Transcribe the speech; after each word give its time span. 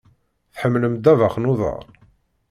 Tḥemmlem 0.53 0.95
ddabex 0.95 1.35
n 1.39 1.49
uḍaṛ? 1.51 1.83